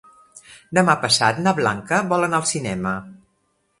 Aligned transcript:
Demà 0.77 0.95
passat 1.03 1.41
na 1.47 1.53
Blanca 1.59 2.01
vol 2.15 2.29
anar 2.29 2.41
al 2.43 2.49
cinema. 2.53 2.95